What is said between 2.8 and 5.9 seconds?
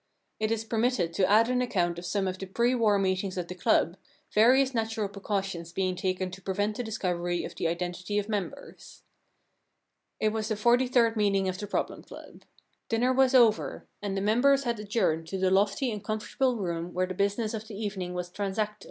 meetings of the club, various natural precautions